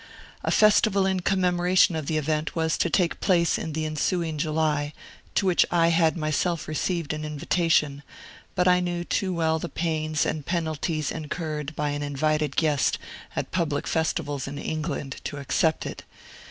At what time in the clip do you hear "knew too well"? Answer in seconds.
8.79-9.59